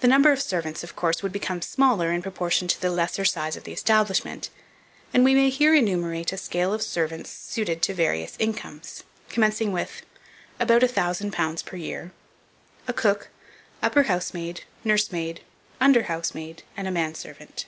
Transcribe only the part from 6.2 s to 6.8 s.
a scale of